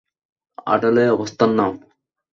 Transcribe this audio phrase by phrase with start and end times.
[0.67, 1.71] আড়ালে অবস্থান নাও।